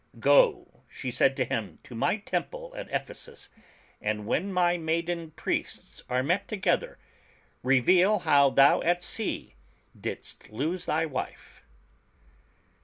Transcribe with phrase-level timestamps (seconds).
[0.19, 3.49] "Go,'' she said to him, "to my temple at Ephesus,
[4.01, 6.97] and when my maiden priests are met together,
[7.61, 9.53] reveal how thou at sea
[9.95, 11.61] didst lose thy wife."